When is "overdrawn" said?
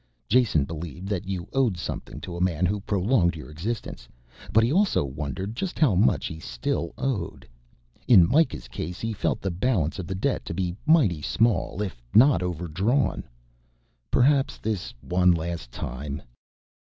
12.41-13.23